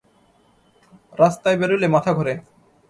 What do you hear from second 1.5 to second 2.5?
বেরুলে মাথা ঘোরে।